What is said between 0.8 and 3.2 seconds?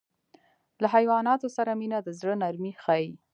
له حیواناتو سره مینه د زړه نرمي ښيي.